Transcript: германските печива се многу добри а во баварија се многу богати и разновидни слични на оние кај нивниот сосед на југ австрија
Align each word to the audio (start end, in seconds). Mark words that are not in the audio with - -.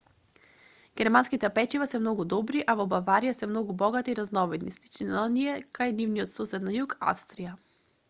германските 1.01 1.51
печива 1.57 1.87
се 1.91 2.01
многу 2.05 2.25
добри 2.35 2.65
а 2.73 2.75
во 2.81 2.87
баварија 2.95 3.35
се 3.43 3.51
многу 3.53 3.77
богати 3.85 4.15
и 4.15 4.19
разновидни 4.23 4.77
слични 4.81 5.11
на 5.13 5.23
оние 5.29 5.57
кај 5.81 5.97
нивниот 6.03 6.37
сосед 6.37 6.69
на 6.69 6.79
југ 6.83 7.01
австрија 7.17 7.59